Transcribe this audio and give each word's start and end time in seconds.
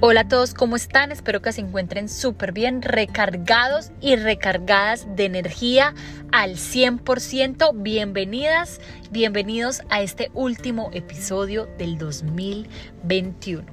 Hola 0.00 0.20
a 0.20 0.28
todos, 0.28 0.52
¿cómo 0.52 0.76
están? 0.76 1.10
Espero 1.10 1.40
que 1.40 1.52
se 1.52 1.62
encuentren 1.62 2.10
súper 2.10 2.52
bien, 2.52 2.82
recargados 2.82 3.92
y 4.02 4.16
recargadas 4.16 5.06
de 5.16 5.24
energía 5.24 5.94
al 6.32 6.56
100%. 6.56 7.70
Bienvenidas, 7.76 8.78
bienvenidos 9.10 9.80
a 9.88 10.02
este 10.02 10.30
último 10.34 10.90
episodio 10.92 11.66
del 11.78 11.96
2021. 11.96 13.64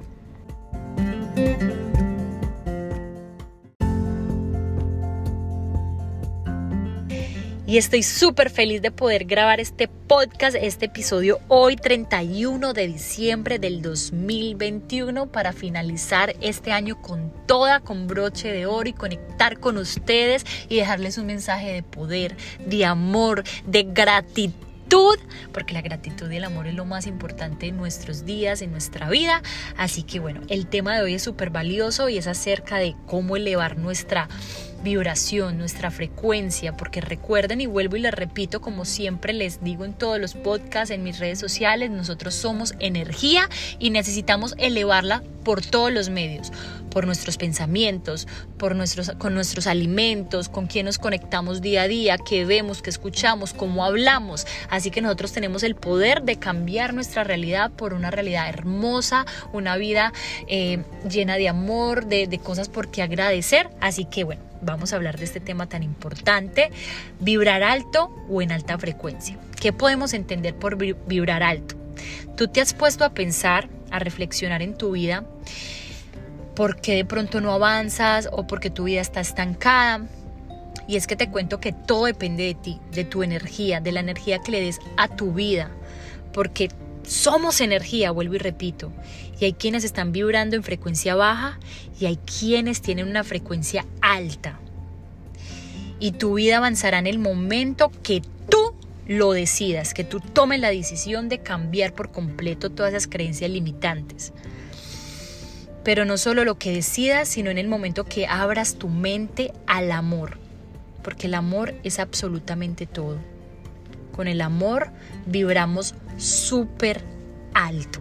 Y 7.74 7.78
estoy 7.78 8.04
súper 8.04 8.50
feliz 8.50 8.82
de 8.82 8.92
poder 8.92 9.24
grabar 9.24 9.58
este 9.58 9.88
podcast, 9.88 10.54
este 10.54 10.86
episodio 10.86 11.40
hoy 11.48 11.74
31 11.74 12.72
de 12.72 12.86
diciembre 12.86 13.58
del 13.58 13.82
2021 13.82 15.26
para 15.32 15.52
finalizar 15.52 16.36
este 16.40 16.70
año 16.70 17.02
con 17.02 17.32
toda, 17.48 17.80
con 17.80 18.06
broche 18.06 18.52
de 18.52 18.66
oro 18.66 18.88
y 18.88 18.92
conectar 18.92 19.58
con 19.58 19.76
ustedes 19.76 20.46
y 20.68 20.76
dejarles 20.76 21.18
un 21.18 21.26
mensaje 21.26 21.72
de 21.72 21.82
poder, 21.82 22.36
de 22.64 22.84
amor, 22.84 23.42
de 23.66 23.82
gratitud 23.82 24.54
porque 25.52 25.74
la 25.74 25.82
gratitud 25.82 26.30
y 26.30 26.36
el 26.36 26.44
amor 26.44 26.68
es 26.68 26.74
lo 26.74 26.84
más 26.84 27.08
importante 27.08 27.66
en 27.66 27.76
nuestros 27.76 28.24
días, 28.24 28.62
en 28.62 28.70
nuestra 28.70 29.08
vida. 29.08 29.42
Así 29.76 30.04
que 30.04 30.20
bueno, 30.20 30.42
el 30.48 30.68
tema 30.68 30.94
de 30.94 31.02
hoy 31.02 31.14
es 31.14 31.22
súper 31.22 31.50
valioso 31.50 32.08
y 32.08 32.18
es 32.18 32.28
acerca 32.28 32.78
de 32.78 32.94
cómo 33.06 33.36
elevar 33.36 33.76
nuestra 33.76 34.28
vibración, 34.84 35.58
nuestra 35.58 35.90
frecuencia, 35.90 36.76
porque 36.76 37.00
recuerden 37.00 37.60
y 37.60 37.66
vuelvo 37.66 37.96
y 37.96 38.00
les 38.00 38.14
repito, 38.14 38.60
como 38.60 38.84
siempre 38.84 39.32
les 39.32 39.64
digo 39.64 39.84
en 39.84 39.94
todos 39.94 40.20
los 40.20 40.34
podcasts, 40.34 40.90
en 40.90 41.02
mis 41.02 41.18
redes 41.18 41.40
sociales, 41.40 41.90
nosotros 41.90 42.34
somos 42.34 42.74
energía 42.78 43.48
y 43.80 43.90
necesitamos 43.90 44.54
elevarla 44.58 45.24
por 45.42 45.60
todos 45.64 45.92
los 45.92 46.08
medios, 46.08 46.52
por 46.90 47.06
nuestros 47.06 47.36
pensamientos, 47.36 48.26
por 48.58 48.76
nuestros, 48.76 49.12
con 49.18 49.34
nuestros 49.34 49.66
alimentos, 49.66 50.48
con 50.48 50.66
quien 50.66 50.86
nos 50.86 50.98
conectamos 50.98 51.60
día 51.60 51.82
a 51.82 51.88
día, 51.88 52.16
qué 52.18 52.44
vemos, 52.44 52.82
qué 52.82 52.90
escuchamos, 52.90 53.52
cómo 53.52 53.84
hablamos. 53.84 54.46
Así 54.70 54.90
que 54.90 55.00
nosotros 55.00 55.32
tenemos 55.32 55.62
el 55.62 55.74
poder 55.74 56.22
de 56.22 56.36
cambiar 56.36 56.94
nuestra 56.94 57.24
realidad 57.24 57.72
por 57.72 57.94
una 57.94 58.10
realidad 58.10 58.48
hermosa, 58.48 59.26
una 59.52 59.76
vida 59.76 60.12
eh, 60.46 60.82
llena 61.08 61.36
de 61.36 61.48
amor, 61.48 62.06
de, 62.06 62.26
de 62.26 62.38
cosas 62.38 62.68
por 62.68 62.90
qué 62.90 63.02
agradecer. 63.02 63.70
Así 63.80 64.04
que 64.04 64.24
bueno 64.24 64.53
vamos 64.62 64.92
a 64.92 64.96
hablar 64.96 65.18
de 65.18 65.24
este 65.24 65.40
tema 65.40 65.68
tan 65.68 65.82
importante, 65.82 66.70
vibrar 67.20 67.62
alto 67.62 68.14
o 68.28 68.42
en 68.42 68.52
alta 68.52 68.78
frecuencia. 68.78 69.38
¿Qué 69.60 69.72
podemos 69.72 70.14
entender 70.14 70.54
por 70.54 70.76
vibrar 70.76 71.42
alto? 71.42 71.76
Tú 72.36 72.48
te 72.48 72.60
has 72.60 72.74
puesto 72.74 73.04
a 73.04 73.14
pensar, 73.14 73.68
a 73.90 73.98
reflexionar 73.98 74.62
en 74.62 74.76
tu 74.76 74.92
vida, 74.92 75.24
por 76.54 76.80
qué 76.80 76.96
de 76.96 77.04
pronto 77.04 77.40
no 77.40 77.52
avanzas 77.52 78.28
o 78.32 78.46
porque 78.46 78.70
tu 78.70 78.84
vida 78.84 79.00
está 79.00 79.20
estancada. 79.20 80.06
Y 80.86 80.96
es 80.96 81.06
que 81.06 81.16
te 81.16 81.30
cuento 81.30 81.60
que 81.60 81.72
todo 81.72 82.04
depende 82.04 82.44
de 82.44 82.54
ti, 82.54 82.80
de 82.92 83.04
tu 83.04 83.22
energía, 83.22 83.80
de 83.80 83.92
la 83.92 84.00
energía 84.00 84.40
que 84.40 84.52
le 84.52 84.60
des 84.60 84.80
a 84.96 85.08
tu 85.08 85.32
vida, 85.32 85.70
porque 86.32 86.68
somos 87.06 87.60
energía, 87.60 88.10
vuelvo 88.10 88.34
y 88.34 88.38
repito. 88.38 88.92
Y 89.38 89.44
hay 89.44 89.52
quienes 89.52 89.84
están 89.84 90.12
vibrando 90.12 90.56
en 90.56 90.62
frecuencia 90.62 91.14
baja 91.14 91.58
y 91.98 92.06
hay 92.06 92.16
quienes 92.16 92.80
tienen 92.80 93.08
una 93.08 93.24
frecuencia 93.24 93.84
alta. 94.00 94.58
Y 96.00 96.12
tu 96.12 96.34
vida 96.34 96.58
avanzará 96.58 96.98
en 96.98 97.06
el 97.06 97.18
momento 97.18 97.90
que 98.02 98.22
tú 98.48 98.74
lo 99.06 99.32
decidas, 99.32 99.94
que 99.94 100.04
tú 100.04 100.20
tomes 100.20 100.60
la 100.60 100.70
decisión 100.70 101.28
de 101.28 101.40
cambiar 101.40 101.94
por 101.94 102.10
completo 102.10 102.70
todas 102.70 102.92
esas 102.92 103.06
creencias 103.06 103.50
limitantes. 103.50 104.32
Pero 105.82 106.04
no 106.04 106.16
solo 106.16 106.44
lo 106.44 106.58
que 106.58 106.72
decidas, 106.72 107.28
sino 107.28 107.50
en 107.50 107.58
el 107.58 107.68
momento 107.68 108.04
que 108.04 108.26
abras 108.26 108.76
tu 108.76 108.88
mente 108.88 109.52
al 109.66 109.92
amor, 109.92 110.38
porque 111.02 111.26
el 111.26 111.34
amor 111.34 111.74
es 111.84 111.98
absolutamente 111.98 112.86
todo. 112.86 113.18
Con 114.14 114.28
el 114.28 114.40
amor 114.42 114.90
vibramos 115.26 115.94
súper 116.18 117.02
alto. 117.52 118.00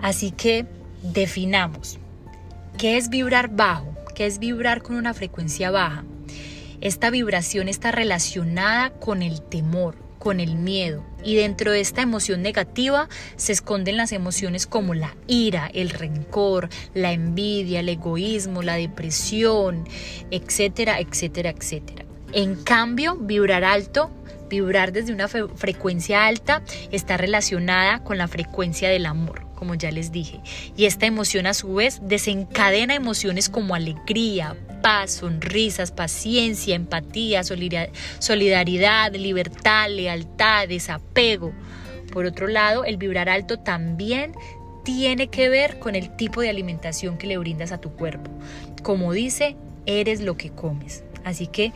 Así 0.00 0.30
que 0.30 0.66
definamos 1.02 1.98
qué 2.78 2.96
es 2.96 3.08
vibrar 3.08 3.48
bajo, 3.48 3.92
qué 4.14 4.26
es 4.26 4.38
vibrar 4.38 4.82
con 4.82 4.94
una 4.94 5.12
frecuencia 5.12 5.72
baja. 5.72 6.04
Esta 6.80 7.10
vibración 7.10 7.68
está 7.68 7.90
relacionada 7.90 8.90
con 8.90 9.22
el 9.22 9.42
temor, 9.42 9.96
con 10.20 10.38
el 10.38 10.54
miedo. 10.54 11.02
Y 11.26 11.34
dentro 11.34 11.72
de 11.72 11.80
esta 11.80 12.02
emoción 12.02 12.40
negativa 12.40 13.08
se 13.34 13.52
esconden 13.52 13.96
las 13.96 14.12
emociones 14.12 14.64
como 14.68 14.94
la 14.94 15.16
ira, 15.26 15.68
el 15.74 15.90
rencor, 15.90 16.68
la 16.94 17.12
envidia, 17.12 17.80
el 17.80 17.88
egoísmo, 17.88 18.62
la 18.62 18.76
depresión, 18.76 19.88
etcétera, 20.30 21.00
etcétera, 21.00 21.50
etcétera. 21.50 22.04
En 22.32 22.54
cambio, 22.54 23.16
vibrar 23.16 23.64
alto, 23.64 24.08
vibrar 24.48 24.92
desde 24.92 25.12
una 25.12 25.26
frecuencia 25.26 26.26
alta, 26.26 26.62
está 26.92 27.16
relacionada 27.16 28.04
con 28.04 28.18
la 28.18 28.28
frecuencia 28.28 28.88
del 28.88 29.06
amor 29.06 29.45
como 29.56 29.74
ya 29.74 29.90
les 29.90 30.12
dije. 30.12 30.40
Y 30.76 30.84
esta 30.84 31.06
emoción 31.06 31.46
a 31.48 31.54
su 31.54 31.74
vez 31.74 31.98
desencadena 32.02 32.94
emociones 32.94 33.48
como 33.48 33.74
alegría, 33.74 34.56
paz, 34.82 35.10
sonrisas, 35.10 35.90
paciencia, 35.90 36.76
empatía, 36.76 37.42
solidaridad, 37.42 39.12
libertad, 39.14 39.88
lealtad, 39.90 40.68
desapego. 40.68 41.52
Por 42.12 42.26
otro 42.26 42.46
lado, 42.46 42.84
el 42.84 42.96
vibrar 42.96 43.28
alto 43.28 43.58
también 43.58 44.32
tiene 44.84 45.26
que 45.26 45.48
ver 45.48 45.80
con 45.80 45.96
el 45.96 46.14
tipo 46.16 46.40
de 46.40 46.50
alimentación 46.50 47.18
que 47.18 47.26
le 47.26 47.38
brindas 47.38 47.72
a 47.72 47.78
tu 47.78 47.90
cuerpo. 47.90 48.30
Como 48.84 49.12
dice, 49.12 49.56
eres 49.86 50.20
lo 50.20 50.36
que 50.36 50.50
comes. 50.50 51.02
Así 51.24 51.48
que 51.48 51.72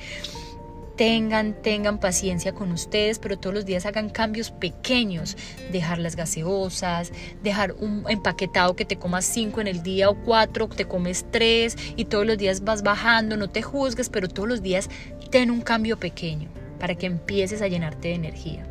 tengan, 1.01 1.55
tengan 1.55 1.97
paciencia 1.97 2.53
con 2.53 2.73
ustedes, 2.73 3.19
pero 3.19 3.39
todos 3.39 3.55
los 3.55 3.65
días 3.65 3.87
hagan 3.87 4.11
cambios 4.11 4.51
pequeños, 4.51 5.35
dejar 5.73 5.97
las 5.97 6.15
gaseosas, 6.15 7.11
dejar 7.43 7.73
un 7.73 8.05
empaquetado 8.07 8.77
que 8.77 8.85
te 8.85 8.97
comas 8.97 9.25
cinco 9.25 9.63
en 9.63 9.67
el 9.67 9.83
día 9.83 10.11
o 10.11 10.15
cuatro, 10.15 10.69
te 10.69 10.85
comes 10.85 11.25
tres 11.31 11.79
y 11.97 12.05
todos 12.05 12.27
los 12.27 12.37
días 12.37 12.65
vas 12.65 12.83
bajando, 12.83 13.39
no 13.39 13.49
te 13.49 13.63
juzgues, 13.63 14.11
pero 14.11 14.29
todos 14.29 14.47
los 14.47 14.61
días 14.61 14.91
ten 15.31 15.51
un 15.51 15.63
cambio 15.63 15.99
pequeño 15.99 16.51
para 16.79 16.95
que 16.95 17.07
empieces 17.07 17.63
a 17.63 17.69
llenarte 17.69 18.09
de 18.09 18.15
energía. 18.17 18.67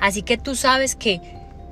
Así 0.00 0.22
que 0.22 0.38
tú 0.38 0.54
sabes 0.54 0.96
que 0.96 1.20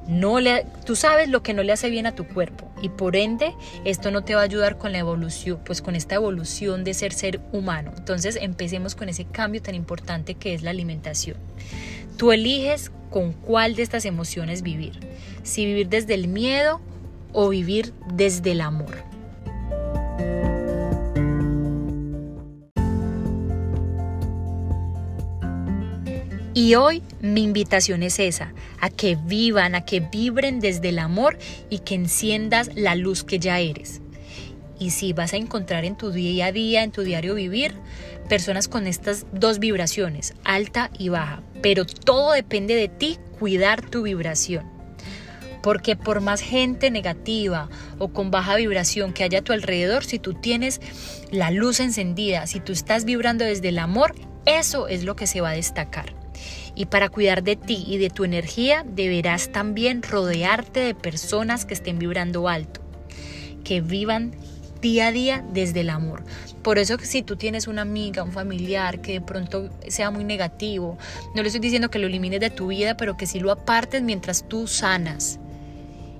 no 0.07 0.41
le, 0.41 0.67
tú 0.85 0.95
sabes 0.95 1.31
lo 1.31 1.43
que 1.43 1.55
no 1.55 1.63
le 1.63 1.73
hace 1.73 1.89
bien 1.89 2.05
a 2.05 2.15
tu 2.15 2.27
cuerpo 2.29 2.68
y 2.83 2.89
por 2.89 3.17
ende 3.17 3.55
esto 3.85 4.11
no 4.11 4.23
te 4.23 4.35
va 4.35 4.43
a 4.43 4.45
ayudar 4.45 4.79
con 4.79 4.93
la 4.93 4.99
evolución, 4.99 5.61
pues 5.65 5.83
con 5.83 5.95
esta 5.95 6.15
evolución 6.17 6.85
de 6.85 6.95
ser 6.95 7.13
ser 7.13 7.41
humano. 7.53 7.93
Entonces 7.97 8.39
empecemos 8.41 8.95
con 8.95 9.09
ese 9.09 9.25
cambio 9.25 9.63
tan 9.63 9.75
importante 9.75 10.35
que 10.35 10.55
es 10.55 10.63
la 10.63 10.71
alimentación. 10.71 11.37
Tú 12.17 12.33
eliges 12.33 12.91
con 13.11 13.33
cuál 13.33 13.75
de 13.75 13.83
estas 13.83 14.05
emociones 14.05 14.63
vivir, 14.63 15.01
si 15.43 15.65
vivir 15.65 15.89
desde 15.89 16.15
el 16.15 16.29
miedo 16.29 16.81
o 17.33 17.49
vivir 17.49 17.93
desde 18.13 18.53
el 18.53 18.61
amor. 18.61 19.18
Y 26.59 26.75
hoy 26.75 27.05
mi 27.21 27.45
invitación 27.45 28.03
es 28.03 28.19
esa, 28.19 28.53
a 28.81 28.91
que 28.91 29.15
vivan, 29.15 29.77
a 29.77 29.85
que 29.85 30.01
vibren 30.01 30.59
desde 30.59 30.89
el 30.89 30.99
amor 30.99 31.39
y 31.71 31.79
que 31.79 31.95
enciendas 31.95 32.69
la 32.75 32.97
luz 32.97 33.23
que 33.23 33.39
ya 33.39 33.61
eres. 33.61 34.01
Y 34.77 34.91
si 34.91 35.13
vas 35.13 35.35
a 35.35 35.37
encontrar 35.37 35.85
en 35.85 35.97
tu 35.97 36.11
día 36.11 36.47
a 36.47 36.53
día, 36.53 36.83
en 36.83 36.91
tu 36.91 37.03
diario 37.03 37.37
vivir, 37.37 37.75
personas 38.29 38.67
con 38.67 38.89
estas 38.89 39.25
dos 39.33 39.61
vibraciones, 39.61 40.35
alta 40.43 40.91
y 40.99 41.11
baja. 41.11 41.45
Pero 41.63 41.87
todo 41.87 42.33
depende 42.33 42.75
de 42.75 42.89
ti 42.89 43.19
cuidar 43.39 43.89
tu 43.89 44.03
vibración. 44.03 44.67
Porque 45.63 45.95
por 45.95 46.21
más 46.21 46.41
gente 46.41 46.91
negativa 46.91 47.69
o 47.99 48.09
con 48.09 48.33
baja 48.33 48.57
vibración 48.57 49.13
que 49.13 49.23
haya 49.23 49.39
a 49.39 49.43
tu 49.43 49.53
alrededor, 49.53 50.05
si 50.05 50.19
tú 50.19 50.35
tienes 50.35 50.81
la 51.31 51.53
luz 51.53 51.79
encendida, 51.79 52.49
si 52.49 52.59
tú 52.59 52.73
estás 52.73 53.05
vibrando 53.05 53.45
desde 53.45 53.69
el 53.69 53.79
amor, 53.79 54.17
eso 54.45 54.89
es 54.89 55.05
lo 55.05 55.15
que 55.15 55.29
se 55.29 55.41
va 55.41 55.51
a 55.51 55.53
destacar. 55.53 56.18
Y 56.79 56.87
para 56.87 57.09
cuidar 57.09 57.43
de 57.43 57.57
ti 57.57 57.85
y 57.89 57.99
de 57.99 58.09
tu 58.09 58.23
energía 58.23 58.85
deberás 58.87 59.51
también 59.51 60.01
rodearte 60.01 60.79
de 60.79 60.95
personas 60.95 61.65
que 61.65 61.75
estén 61.75 61.99
vibrando 61.99 62.49
alto, 62.49 62.81
que 63.65 63.81
vivan 63.81 64.31
día 64.81 65.09
a 65.09 65.13
día 65.13 65.45
desde 65.53 65.81
el 65.81 65.91
amor. 65.91 66.23
Por 66.63 66.79
eso 66.79 66.97
si 67.01 67.25
tú 67.25 67.35
tienes 67.35 67.67
una 67.67 67.83
amiga, 67.83 68.23
un 68.23 68.31
familiar 68.31 69.01
que 69.01 69.15
de 69.15 69.21
pronto 69.21 69.71
sea 69.89 70.13
muy 70.13 70.23
negativo, 70.23 70.97
no 71.35 71.43
le 71.43 71.49
estoy 71.49 71.61
diciendo 71.61 71.91
que 71.91 71.99
lo 71.99 72.07
elimines 72.07 72.39
de 72.39 72.51
tu 72.51 72.69
vida, 72.69 72.97
pero 72.97 73.17
que 73.17 73.27
si 73.27 73.41
lo 73.41 73.51
apartes 73.51 74.03
mientras 74.03 74.49
tú 74.49 74.69
sanas. 74.69 75.41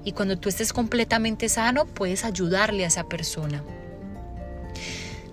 Y 0.03 0.11
cuando 0.11 0.41
tú 0.41 0.49
estés 0.49 0.73
completamente 0.73 1.49
sano, 1.49 1.87
puedes 1.87 2.25
ayudarle 2.25 2.83
a 2.83 2.89
esa 2.89 3.05
persona. 3.05 3.63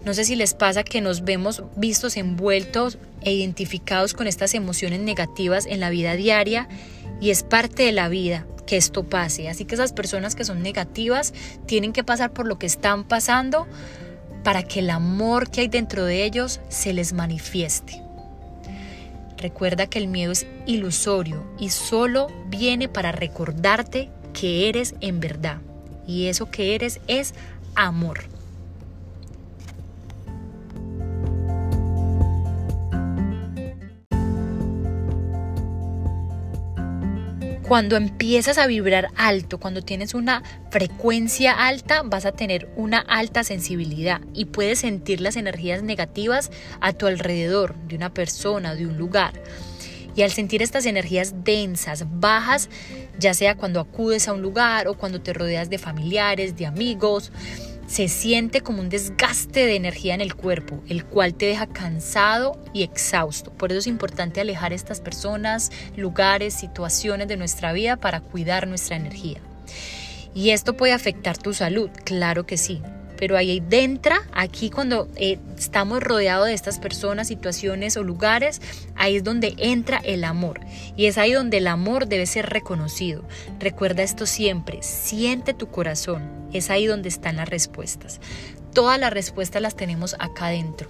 No 0.06 0.13
sé 0.13 0.24
si 0.24 0.36
les 0.36 0.54
pasa 0.54 0.84
que 0.84 1.02
nos 1.02 1.24
vemos 1.24 1.63
vistos 1.75 2.16
envueltos 2.16 3.00
e 3.22 3.34
identificados 3.34 4.13
con 4.13 4.28
estas 4.28 4.54
emociones 4.54 5.00
negativas 5.00 5.66
en 5.66 5.80
la 5.80 5.90
vida 5.90 6.16
diaria 6.16 6.69
y 7.19 7.31
es 7.31 7.42
parte 7.42 7.84
de 7.84 7.92
la 7.92 8.07
vida 8.07 8.46
que 8.68 8.78
esto 8.78 9.04
pase. 9.04 9.50
Así 9.50 9.66
que 9.66 9.74
esas 9.74 9.94
personas 9.94 10.36
que 10.36 10.46
son 10.46 10.62
negativas 10.62 11.34
tienen 11.66 11.92
que 11.92 12.04
pasar 12.04 12.31
por 12.34 12.46
lo 12.46 12.60
que 12.60 12.68
están 12.68 13.04
pasando 13.04 13.68
para 14.44 14.62
que 14.62 14.80
el 14.80 14.92
amor 14.92 15.50
que 15.50 15.62
hay 15.62 15.68
dentro 15.69 16.06
de 16.06 16.24
ellos 16.24 16.62
se 16.69 16.94
les 16.94 17.13
manifieste. 17.13 18.04
Recuerda 19.38 19.88
que 19.88 19.98
el 19.98 20.07
miedo 20.07 20.31
es 20.31 20.46
ilusorio 20.68 21.44
y 21.57 21.69
solo 21.69 22.28
viene 22.48 22.88
para 22.88 23.12
recordarte 23.12 24.10
que 24.34 24.69
eres 24.69 24.94
en 25.02 25.19
verdad. 25.19 25.62
Y 26.07 26.28
eso 26.28 26.52
que 26.52 26.75
eres 26.75 27.02
es 27.07 27.34
amor. 27.74 28.25
Cuando 37.68 37.96
empiezas 37.96 38.60
a 38.60 38.68
vibrar 38.68 39.10
alto, 39.16 39.60
cuando 39.60 39.82
tienes 39.82 40.14
una 40.14 40.44
frecuencia 40.70 41.52
alta, 41.52 42.04
vas 42.04 42.28
a 42.28 42.32
tener 42.32 42.70
una 42.76 43.00
alta 43.00 43.44
sensibilidad 43.44 44.22
y 44.36 44.46
puedes 44.46 44.80
sentir 44.80 45.20
las 45.20 45.36
energías 45.36 45.82
negativas 45.82 46.52
a 46.80 46.94
tu 46.94 47.08
alrededor, 47.08 47.74
de 47.88 47.96
una 47.96 48.14
persona, 48.14 48.76
de 48.76 48.86
un 48.86 48.98
lugar. 49.00 49.34
Y 50.16 50.22
al 50.22 50.30
sentir 50.32 50.62
estas 50.62 50.86
energías 50.86 51.44
densas, 51.44 52.06
bajas, 52.20 52.70
ya 53.18 53.34
sea 53.34 53.56
cuando 53.56 53.80
acudes 53.80 54.28
a 54.28 54.34
un 54.34 54.44
lugar 54.44 54.88
o 54.88 54.96
cuando 54.96 55.20
te 55.22 55.34
rodeas 55.34 55.68
de 55.72 55.80
familiares, 55.80 56.56
de 56.56 56.68
amigos, 56.68 57.32
se 57.88 58.08
siente 58.08 58.62
como 58.62 58.82
un 58.82 58.90
desgaste 58.90 59.66
de 59.66 59.76
energía 59.76 60.14
en 60.16 60.22
el 60.22 60.36
cuerpo, 60.36 60.82
el 60.88 61.06
cual 61.06 61.36
te 61.36 61.46
deja 61.46 61.68
cansado 61.68 62.60
y 62.74 62.84
exhausto. 62.84 63.52
Por 63.52 63.72
eso 63.72 63.80
es 63.80 63.88
importante 63.88 64.42
alejar 64.42 64.74
estas 64.74 65.02
personas, 65.02 65.72
lugares, 65.96 66.54
situaciones 66.54 67.28
de 67.28 67.38
nuestra 67.38 67.74
vida 67.74 67.98
para 67.98 68.22
cuidar 68.22 68.68
nuestra 68.68 68.96
energía. 68.96 69.40
¿Y 70.34 70.50
esto 70.50 70.76
puede 70.76 70.94
afectar 70.94 71.38
tu 71.38 71.54
salud? 71.54 71.90
Claro 72.04 72.46
que 72.46 72.58
sí 72.58 72.82
pero 73.18 73.38
ahí 73.38 73.60
dentro, 73.60 74.16
aquí 74.34 74.70
cuando 74.70 75.10
eh, 75.16 75.40
estamos 75.58 76.02
rodeados 76.02 76.48
de 76.48 76.54
estas 76.54 76.80
personas, 76.80 77.28
situaciones 77.28 77.98
o 77.98 78.04
lugares, 78.04 78.62
ahí 78.96 79.18
es 79.18 79.24
donde 79.24 79.56
entra 79.58 79.98
el 80.04 80.24
amor. 80.24 80.62
Y 80.96 81.06
es 81.06 81.18
ahí 81.18 81.34
donde 81.34 81.58
el 81.58 81.68
amor 81.68 82.08
debe 82.08 82.26
ser 82.26 82.50
reconocido. 82.50 83.24
Recuerda 83.60 84.04
esto 84.04 84.26
siempre, 84.26 84.82
siente 84.82 85.54
tu 85.54 85.68
corazón, 85.68 86.24
es 86.54 86.70
ahí 86.70 86.86
donde 86.86 87.10
están 87.10 87.38
las 87.38 87.50
respuestas. 87.50 88.20
Todas 88.74 89.00
las 89.00 89.14
respuestas 89.14 89.62
las 89.62 89.76
tenemos 89.76 90.16
acá 90.20 90.48
adentro 90.48 90.90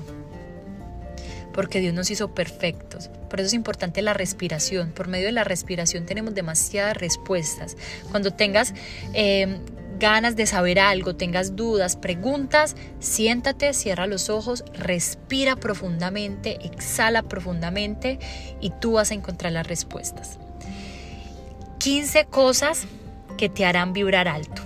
porque 1.56 1.80
Dios 1.80 1.94
nos 1.94 2.12
hizo 2.12 2.36
perfectos. 2.36 3.10
Por 3.30 3.39
eso 3.39 3.48
es 3.48 3.54
importante 3.54 4.01
la 4.01 4.13
respiración. 4.13 4.92
Por 4.92 5.07
medio 5.07 5.27
de 5.27 5.31
la 5.31 5.45
respiración 5.45 6.06
tenemos 6.06 6.36
demasiadas 6.36 6.98
respuestas. 6.98 7.77
Cuando 8.12 8.31
tengas 8.31 8.74
eh, 9.13 9.57
ganas 10.00 10.36
de 10.36 10.45
saber 10.45 10.80
algo, 10.80 11.15
tengas 11.15 11.56
dudas, 11.56 11.95
preguntas, 11.95 12.75
siéntate, 13.00 13.74
cierra 13.74 14.07
los 14.07 14.30
ojos, 14.30 14.63
respira 14.74 15.56
profundamente, 15.56 16.59
exhala 16.65 17.24
profundamente 17.24 18.19
y 18.62 18.71
tú 18.71 18.94
vas 18.94 19.12
a 19.12 19.13
encontrar 19.13 19.51
las 19.51 19.68
respuestas. 19.68 20.38
15 21.80 22.25
cosas 22.25 22.86
que 23.38 23.50
te 23.50 23.65
harán 23.65 23.94
vibrar 23.94 24.27
alto. 24.27 24.62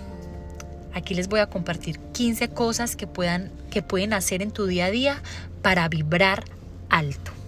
Aquí 0.94 1.14
les 1.14 1.28
voy 1.28 1.40
a 1.40 1.48
compartir 1.48 2.00
15 2.00 2.50
cosas 2.50 2.96
que, 2.96 3.08
puedan, 3.08 3.52
que 3.70 3.82
pueden 3.82 4.14
hacer 4.14 4.42
en 4.42 4.52
tu 4.52 4.66
día 4.66 4.86
a 4.86 4.92
día 4.92 5.22
para 5.62 5.88
vibrar 5.88 6.44
alto. 6.90 7.39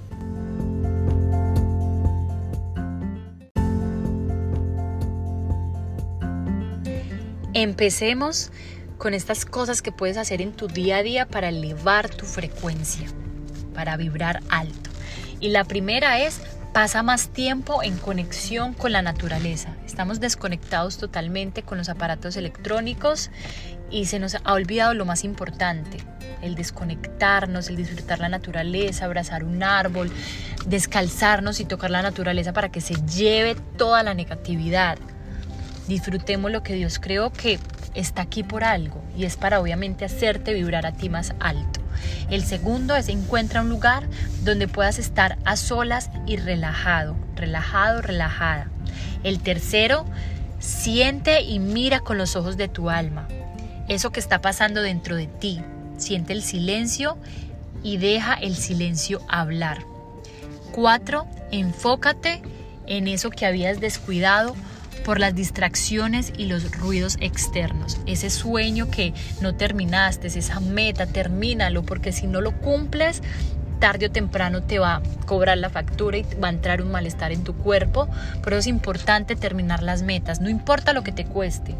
Empecemos 7.61 8.49
con 8.97 9.13
estas 9.13 9.45
cosas 9.45 9.83
que 9.83 9.91
puedes 9.91 10.17
hacer 10.17 10.41
en 10.41 10.51
tu 10.51 10.67
día 10.67 10.97
a 10.97 11.03
día 11.03 11.27
para 11.27 11.49
elevar 11.49 12.09
tu 12.09 12.25
frecuencia, 12.25 13.07
para 13.75 13.97
vibrar 13.97 14.41
alto. 14.49 14.89
Y 15.39 15.49
la 15.49 15.63
primera 15.63 16.17
es 16.21 16.41
pasa 16.73 17.03
más 17.03 17.29
tiempo 17.29 17.83
en 17.83 17.99
conexión 17.99 18.73
con 18.73 18.91
la 18.91 19.03
naturaleza. 19.03 19.75
Estamos 19.85 20.19
desconectados 20.19 20.97
totalmente 20.97 21.61
con 21.61 21.77
los 21.77 21.87
aparatos 21.87 22.35
electrónicos 22.35 23.29
y 23.91 24.05
se 24.05 24.17
nos 24.17 24.37
ha 24.43 24.53
olvidado 24.53 24.95
lo 24.95 25.05
más 25.05 25.23
importante, 25.23 25.97
el 26.41 26.55
desconectarnos, 26.55 27.69
el 27.69 27.75
disfrutar 27.75 28.17
la 28.17 28.29
naturaleza, 28.29 29.05
abrazar 29.05 29.43
un 29.43 29.61
árbol, 29.61 30.11
descalzarnos 30.65 31.59
y 31.59 31.65
tocar 31.65 31.91
la 31.91 32.01
naturaleza 32.01 32.53
para 32.53 32.71
que 32.71 32.81
se 32.81 32.95
lleve 33.05 33.53
toda 33.77 34.01
la 34.01 34.15
negatividad, 34.15 34.97
Disfrutemos 35.91 36.49
lo 36.53 36.63
que 36.63 36.75
Dios 36.75 36.99
creó 36.99 37.33
que 37.33 37.59
está 37.95 38.21
aquí 38.21 38.43
por 38.43 38.63
algo 38.63 39.03
y 39.17 39.25
es 39.25 39.35
para 39.35 39.59
obviamente 39.59 40.05
hacerte 40.05 40.53
vibrar 40.53 40.85
a 40.85 40.93
ti 40.93 41.09
más 41.09 41.33
alto. 41.41 41.81
El 42.29 42.45
segundo 42.45 42.95
es 42.95 43.09
encuentra 43.09 43.59
un 43.59 43.67
lugar 43.67 44.07
donde 44.45 44.69
puedas 44.69 44.99
estar 44.99 45.37
a 45.43 45.57
solas 45.57 46.09
y 46.25 46.37
relajado, 46.37 47.17
relajado, 47.35 48.01
relajada. 48.01 48.69
El 49.25 49.41
tercero, 49.41 50.05
siente 50.59 51.41
y 51.41 51.59
mira 51.59 51.99
con 51.99 52.17
los 52.17 52.37
ojos 52.37 52.55
de 52.55 52.69
tu 52.69 52.89
alma. 52.89 53.27
Eso 53.89 54.13
que 54.13 54.21
está 54.21 54.39
pasando 54.39 54.81
dentro 54.81 55.17
de 55.17 55.27
ti. 55.27 55.59
Siente 55.97 56.31
el 56.31 56.41
silencio 56.41 57.17
y 57.83 57.97
deja 57.97 58.35
el 58.35 58.55
silencio 58.55 59.19
hablar. 59.27 59.83
Cuatro, 60.71 61.27
enfócate 61.51 62.41
en 62.87 63.09
eso 63.09 63.29
que 63.29 63.45
habías 63.45 63.81
descuidado 63.81 64.55
por 65.03 65.19
las 65.19 65.35
distracciones 65.35 66.33
y 66.37 66.45
los 66.45 66.71
ruidos 66.77 67.17
externos. 67.19 67.99
Ese 68.05 68.29
sueño 68.29 68.89
que 68.89 69.13
no 69.41 69.55
terminaste, 69.55 70.27
esa 70.27 70.59
meta, 70.59 71.05
termínalo, 71.05 71.83
porque 71.83 72.11
si 72.11 72.27
no 72.27 72.41
lo 72.41 72.51
cumples, 72.59 73.21
tarde 73.79 74.07
o 74.07 74.11
temprano 74.11 74.61
te 74.63 74.79
va 74.79 74.95
a 74.95 75.01
cobrar 75.25 75.57
la 75.57 75.69
factura 75.69 76.17
y 76.17 76.25
va 76.41 76.47
a 76.47 76.51
entrar 76.51 76.81
un 76.81 76.91
malestar 76.91 77.31
en 77.31 77.43
tu 77.43 77.55
cuerpo. 77.55 78.07
Pero 78.43 78.57
es 78.57 78.67
importante 78.67 79.35
terminar 79.35 79.83
las 79.83 80.03
metas, 80.03 80.39
no 80.39 80.49
importa 80.49 80.93
lo 80.93 81.03
que 81.03 81.11
te 81.11 81.25
cueste 81.25 81.75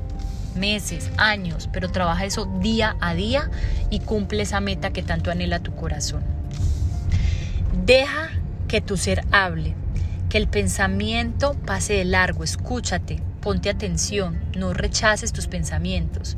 meses, 0.56 1.10
años, 1.18 1.70
pero 1.72 1.90
trabaja 1.90 2.26
eso 2.26 2.46
día 2.62 2.96
a 3.00 3.14
día 3.14 3.50
y 3.90 4.00
cumple 4.00 4.44
esa 4.44 4.60
meta 4.60 4.92
que 4.92 5.04
tanto 5.04 5.32
anhela 5.32 5.60
tu 5.60 5.74
corazón. 5.76 6.24
Deja 7.86 8.30
que 8.68 8.82
tu 8.82 8.98
ser 8.98 9.24
hable, 9.32 9.76
que 10.32 10.38
el 10.38 10.48
pensamiento 10.48 11.56
pase 11.66 11.92
de 11.92 12.06
largo, 12.06 12.46
escúchate, 12.46 13.22
ponte 13.42 13.70
atención, 13.70 14.40
no 14.58 14.72
rechaces 14.74 15.34
tus 15.34 15.48
pensamientos, 15.48 16.38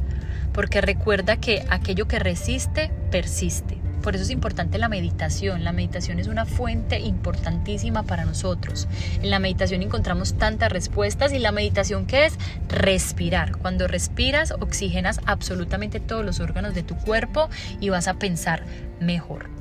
porque 0.52 0.82
recuerda 0.82 1.38
que 1.38 1.64
aquello 1.70 2.08
que 2.08 2.18
resiste, 2.18 2.90
persiste. 3.12 3.78
Por 4.02 4.16
eso 4.16 4.24
es 4.24 4.32
importante 4.32 4.80
la 4.80 4.90
meditación. 4.90 5.64
La 5.64 5.74
meditación 5.74 6.20
es 6.20 6.28
una 6.28 6.46
fuente 6.46 7.00
importantísima 7.02 8.02
para 8.02 8.26
nosotros. 8.26 8.88
En 9.22 9.30
la 9.30 9.38
meditación 9.38 9.84
encontramos 9.84 10.40
tantas 10.40 10.72
respuestas 10.72 11.32
y 11.32 11.38
la 11.38 11.52
meditación 11.52 12.08
que 12.08 12.26
es 12.26 12.34
respirar. 12.70 13.58
Cuando 13.58 13.88
respiras, 13.88 14.54
oxigenas 14.60 15.22
absolutamente 15.28 16.00
todos 16.00 16.26
los 16.26 16.40
órganos 16.40 16.74
de 16.74 16.82
tu 16.82 16.98
cuerpo 16.98 17.48
y 17.80 17.90
vas 17.90 18.08
a 18.08 18.16
pensar 18.16 18.64
mejor. 19.00 19.52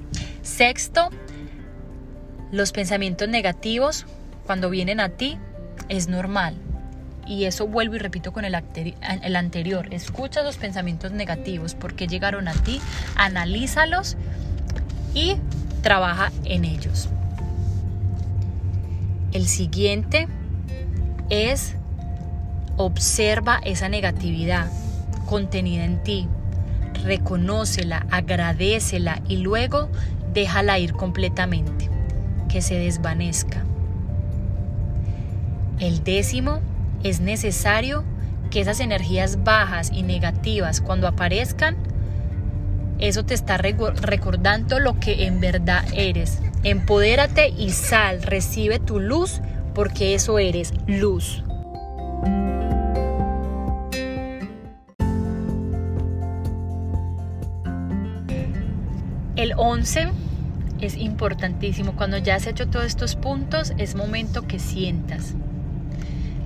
Sexto, 0.40 1.10
los 2.50 2.72
pensamientos 2.72 3.28
negativos 3.28 4.06
cuando 4.46 4.70
vienen 4.70 5.00
a 5.00 5.10
ti 5.10 5.38
es 5.88 6.08
normal. 6.08 6.54
Y 7.26 7.44
eso 7.44 7.66
vuelvo 7.68 7.94
y 7.94 7.98
repito 7.98 8.32
con 8.32 8.44
el, 8.44 8.54
anterior. 9.36 9.88
Escucha 9.92 10.42
los 10.42 10.56
pensamientos 10.56 11.12
negativos, 11.12 11.74
porque 11.74 12.08
llegaron 12.08 12.48
a 12.48 12.52
ti, 12.52 12.80
analízalos 13.14 14.16
y 15.14 15.36
trabaja 15.82 16.32
en 16.44 16.64
ellos. 16.64 17.08
El 19.32 19.46
siguiente 19.46 20.28
es 21.30 21.76
observa 22.76 23.60
esa 23.64 23.88
negatividad 23.88 24.70
contenida 25.26 25.84
en 25.84 26.02
ti, 26.02 26.28
reconócela, 27.04 28.06
agradecela 28.10 29.22
y 29.28 29.36
luego 29.36 29.88
déjala 30.32 30.78
ir 30.78 30.92
completamente, 30.92 31.88
que 32.48 32.60
se 32.62 32.74
desvanezca. 32.74 33.64
El 35.82 36.04
décimo, 36.04 36.60
es 37.02 37.18
necesario 37.18 38.04
que 38.52 38.60
esas 38.60 38.78
energías 38.78 39.42
bajas 39.42 39.90
y 39.92 40.04
negativas 40.04 40.80
cuando 40.80 41.08
aparezcan, 41.08 41.76
eso 43.00 43.24
te 43.24 43.34
está 43.34 43.56
recordando 43.56 44.78
lo 44.78 45.00
que 45.00 45.26
en 45.26 45.40
verdad 45.40 45.84
eres. 45.92 46.38
Empodérate 46.62 47.48
y 47.48 47.70
sal, 47.70 48.22
recibe 48.22 48.78
tu 48.78 49.00
luz 49.00 49.40
porque 49.74 50.14
eso 50.14 50.38
eres 50.38 50.72
luz. 50.86 51.42
El 59.34 59.52
11 59.56 60.10
es 60.80 60.96
importantísimo. 60.96 61.96
Cuando 61.96 62.18
ya 62.18 62.36
has 62.36 62.46
hecho 62.46 62.68
todos 62.68 62.86
estos 62.86 63.16
puntos, 63.16 63.72
es 63.78 63.96
momento 63.96 64.46
que 64.46 64.60
sientas. 64.60 65.34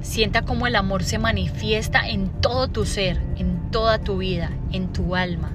Sienta 0.06 0.42
cómo 0.42 0.68
el 0.68 0.76
amor 0.76 1.02
se 1.02 1.18
manifiesta 1.18 2.08
en 2.08 2.28
todo 2.40 2.68
tu 2.68 2.86
ser, 2.86 3.20
en 3.38 3.72
toda 3.72 3.98
tu 3.98 4.18
vida, 4.18 4.52
en 4.70 4.92
tu 4.92 5.16
alma. 5.16 5.50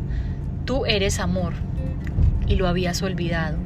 Tú 0.66 0.86
eres 0.86 1.22
amor 1.22 1.54
y 2.48 2.58
lo 2.58 2.68
habías 2.68 3.02
olvidado. 3.02 3.58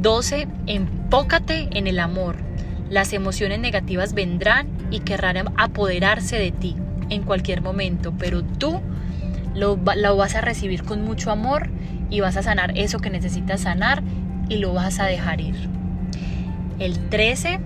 12. 0.00 0.48
Enfócate 0.66 1.68
en 1.72 1.86
el 1.86 1.98
amor. 1.98 2.36
Las 2.88 3.12
emociones 3.12 3.60
negativas 3.60 4.14
vendrán 4.14 4.68
y 4.90 5.00
querrán 5.00 5.52
apoderarse 5.58 6.38
de 6.38 6.50
ti 6.50 6.76
en 7.10 7.22
cualquier 7.22 7.60
momento, 7.60 8.14
pero 8.18 8.42
tú 8.42 8.80
lo, 9.54 9.78
lo 9.96 10.16
vas 10.16 10.34
a 10.34 10.40
recibir 10.40 10.82
con 10.82 11.04
mucho 11.04 11.30
amor 11.30 11.68
y 12.08 12.20
vas 12.20 12.38
a 12.38 12.42
sanar 12.42 12.72
eso 12.76 13.00
que 13.00 13.10
necesitas 13.10 13.60
sanar 13.60 14.02
y 14.48 14.56
lo 14.56 14.72
vas 14.72 14.98
a 14.98 15.04
dejar 15.04 15.42
ir. 15.42 15.68
El 16.78 16.98
13, 17.10 17.60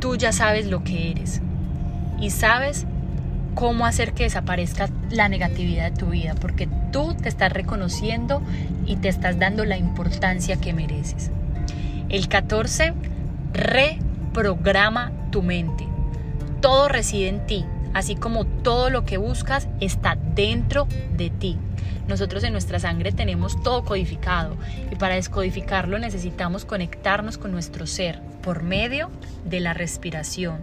tú 0.00 0.16
ya 0.16 0.32
sabes 0.32 0.66
lo 0.66 0.84
que 0.84 1.10
eres 1.10 1.40
y 2.20 2.30
sabes 2.30 2.86
cómo 3.54 3.86
hacer 3.86 4.12
que 4.12 4.24
desaparezca 4.24 4.88
la 5.10 5.28
negatividad 5.28 5.90
de 5.90 5.96
tu 5.96 6.06
vida, 6.06 6.34
porque 6.40 6.68
tú 6.92 7.14
te 7.14 7.28
estás 7.28 7.52
reconociendo 7.52 8.42
y 8.84 8.96
te 8.96 9.08
estás 9.08 9.38
dando 9.38 9.64
la 9.64 9.78
importancia 9.78 10.56
que 10.56 10.74
mereces. 10.74 11.30
El 12.08 12.28
14, 12.28 12.92
reprograma 13.52 15.10
tu 15.30 15.42
mente. 15.42 15.86
Todo 16.60 16.88
reside 16.88 17.28
en 17.28 17.46
ti, 17.46 17.64
así 17.94 18.14
como 18.14 18.44
todo 18.44 18.90
lo 18.90 19.04
que 19.04 19.16
buscas 19.16 19.68
está 19.80 20.16
dentro 20.34 20.86
de 21.16 21.30
ti. 21.30 21.58
Nosotros 22.08 22.44
en 22.44 22.52
nuestra 22.52 22.78
sangre 22.78 23.12
tenemos 23.12 23.62
todo 23.62 23.84
codificado 23.84 24.56
y 24.90 24.96
para 24.96 25.16
descodificarlo 25.16 25.98
necesitamos 25.98 26.64
conectarnos 26.64 27.38
con 27.38 27.52
nuestro 27.52 27.86
ser 27.86 28.20
por 28.42 28.62
medio 28.62 29.10
de 29.44 29.60
la 29.60 29.74
respiración 29.74 30.60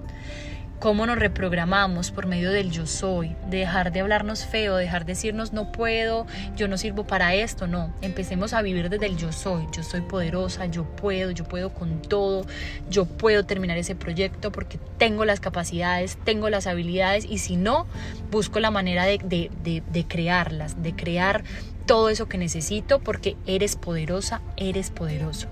cómo 0.84 1.06
nos 1.06 1.18
reprogramamos 1.18 2.12
por 2.12 2.28
medio 2.28 2.52
del 2.52 2.70
yo 2.70 2.86
soy, 2.86 3.38
de 3.50 3.60
dejar 3.60 3.94
de 3.94 4.02
hablarnos 4.02 4.44
feo, 4.44 4.76
dejar 4.76 5.06
de 5.06 5.14
decirnos 5.14 5.54
no 5.54 5.72
puedo, 5.72 6.28
yo 6.58 6.68
no 6.68 6.78
sirvo 6.78 7.08
para 7.08 7.36
esto, 7.36 7.68
no, 7.68 7.94
empecemos 8.02 8.52
a 8.52 8.62
vivir 8.62 8.90
desde 8.90 9.06
el 9.06 9.16
yo 9.16 9.32
soy, 9.32 9.66
yo 9.72 9.82
soy 9.82 10.02
poderosa, 10.02 10.66
yo 10.66 10.84
puedo, 10.84 11.32
yo 11.32 11.46
puedo 11.46 11.74
con 11.74 12.02
todo, 12.02 12.46
yo 12.90 13.06
puedo 13.06 13.46
terminar 13.46 13.78
ese 13.78 13.96
proyecto 13.96 14.52
porque 14.52 14.78
tengo 14.98 15.24
las 15.24 15.40
capacidades, 15.40 16.18
tengo 16.26 16.50
las 16.50 16.68
habilidades 16.68 17.24
y 17.30 17.38
si 17.38 17.56
no, 17.56 17.88
busco 18.30 18.60
la 18.60 18.70
manera 18.70 19.06
de 19.06 20.06
crearlas, 20.10 20.84
de 20.84 20.94
crear 20.94 21.46
todo 21.86 22.10
eso 22.10 22.28
que 22.28 22.38
necesito 22.38 23.00
porque 23.00 23.38
eres 23.48 23.78
poderosa, 23.78 24.42
eres 24.58 24.90
poderoso. 24.90 25.48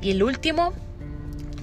Y 0.00 0.12
el 0.12 0.22
último, 0.22 0.72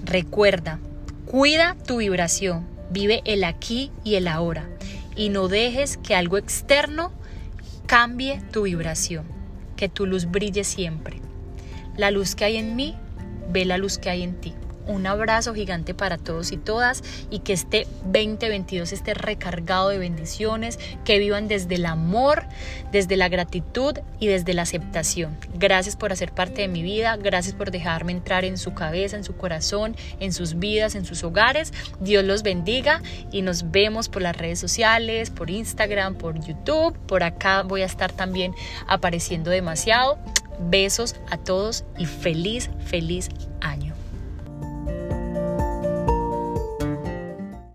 recuerda, 0.03 0.79
cuida 1.25 1.77
tu 1.87 1.99
vibración. 1.99 2.72
Vive 2.89 3.21
el 3.25 3.43
aquí 3.43 3.91
y 4.03 4.15
el 4.15 4.27
ahora 4.27 4.69
y 5.15 5.29
no 5.29 5.47
dejes 5.47 5.97
que 5.97 6.15
algo 6.15 6.37
externo 6.37 7.11
cambie 7.85 8.41
tu 8.51 8.63
vibración, 8.63 9.25
que 9.75 9.89
tu 9.89 10.05
luz 10.05 10.25
brille 10.25 10.63
siempre. 10.63 11.21
La 11.97 12.11
luz 12.11 12.35
que 12.35 12.45
hay 12.45 12.57
en 12.57 12.75
mí, 12.75 12.95
ve 13.49 13.65
la 13.65 13.77
luz 13.77 13.97
que 13.97 14.09
hay 14.09 14.23
en 14.23 14.39
ti. 14.39 14.53
Un 14.87 15.07
abrazo 15.07 15.53
gigante 15.53 15.93
para 15.93 16.17
todos 16.17 16.51
y 16.51 16.57
todas 16.57 17.03
y 17.29 17.39
que 17.39 17.53
este 17.53 17.87
2022 18.05 18.91
esté 18.91 19.13
recargado 19.13 19.89
de 19.89 19.97
bendiciones, 19.97 20.79
que 21.05 21.19
vivan 21.19 21.47
desde 21.47 21.75
el 21.75 21.85
amor, 21.85 22.43
desde 22.91 23.15
la 23.15 23.29
gratitud 23.29 23.97
y 24.19 24.27
desde 24.27 24.53
la 24.53 24.63
aceptación. 24.63 25.37
Gracias 25.55 25.95
por 25.95 26.11
hacer 26.11 26.33
parte 26.33 26.61
de 26.61 26.67
mi 26.67 26.83
vida, 26.83 27.15
gracias 27.15 27.55
por 27.55 27.71
dejarme 27.71 28.11
entrar 28.11 28.43
en 28.45 28.57
su 28.57 28.73
cabeza, 28.73 29.15
en 29.15 29.23
su 29.23 29.35
corazón, 29.37 29.95
en 30.19 30.33
sus 30.33 30.59
vidas, 30.59 30.95
en 30.95 31.05
sus 31.05 31.23
hogares. 31.23 31.73
Dios 32.01 32.23
los 32.25 32.43
bendiga 32.43 33.01
y 33.31 33.41
nos 33.41 33.71
vemos 33.71 34.09
por 34.09 34.21
las 34.21 34.35
redes 34.35 34.59
sociales, 34.59 35.29
por 35.29 35.49
Instagram, 35.49 36.15
por 36.15 36.39
YouTube. 36.39 36.97
Por 37.07 37.23
acá 37.23 37.63
voy 37.63 37.83
a 37.83 37.85
estar 37.85 38.11
también 38.11 38.53
apareciendo 38.87 39.49
demasiado. 39.49 40.17
Besos 40.59 41.15
a 41.31 41.37
todos 41.37 41.83
y 41.97 42.05
feliz, 42.05 42.69
feliz 42.85 43.29